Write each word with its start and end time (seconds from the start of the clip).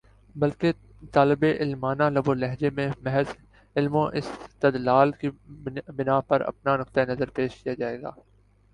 بلکہ 0.35 0.71
طالبِ 1.13 1.51
علمانہ 1.59 2.03
لب 2.09 2.29
و 2.29 2.33
لہجے 2.33 2.69
میں 2.69 2.87
محض 3.01 3.35
علم 3.75 3.95
و 3.95 4.05
استدلال 4.13 5.11
کی 5.11 5.29
بنا 5.89 6.19
پر 6.21 6.41
اپنا 6.41 6.77
نقطۂ 6.77 6.99
نظر 7.09 7.29
پیش 7.29 7.55
کیا 7.63 7.73
جائے 7.73 8.01
گا 8.01 8.11